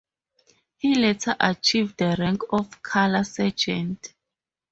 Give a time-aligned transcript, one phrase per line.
[0.79, 4.15] He later achieved the rank of Colour Sergeant.